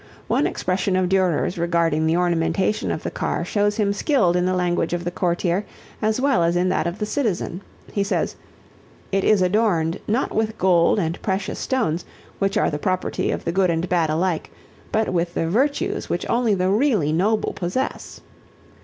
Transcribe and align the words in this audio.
One 0.27 0.47
expression 0.47 0.95
of 0.95 1.09
Durer's 1.09 1.59
regarding 1.59 2.07
the 2.07 2.17
ornamentation 2.17 2.89
of 2.89 3.03
the 3.03 3.11
car 3.11 3.45
shows 3.45 3.75
him 3.77 3.93
skilled 3.93 4.35
in 4.35 4.47
the 4.47 4.55
language 4.55 4.93
of 4.93 5.03
the 5.03 5.11
courtier 5.11 5.63
as 6.01 6.19
well 6.19 6.41
as 6.43 6.55
in 6.55 6.69
that 6.69 6.87
of 6.87 6.97
the 6.97 7.05
citizen. 7.05 7.61
He 7.91 8.03
says, 8.03 8.35
"It 9.11 9.23
is 9.23 9.43
adorned, 9.43 9.99
not 10.07 10.33
with 10.33 10.57
gold 10.57 10.97
and 10.97 11.21
precious 11.21 11.59
stones, 11.59 12.03
which 12.39 12.57
are 12.57 12.71
the 12.71 12.79
property 12.79 13.29
of 13.29 13.45
the 13.45 13.51
good 13.51 13.69
and 13.69 13.87
bad 13.87 14.09
alike, 14.09 14.49
but 14.91 15.09
with 15.13 15.35
the 15.35 15.47
virtues 15.47 16.09
which 16.09 16.27
only 16.27 16.55
the 16.55 16.69
really 16.71 17.11
noble 17.13 17.53
possess." 17.53 18.21